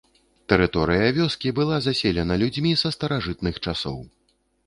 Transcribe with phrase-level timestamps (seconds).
[0.51, 4.01] Тэрыторыя вёскі была заселена людзьмі са старажытных часоў.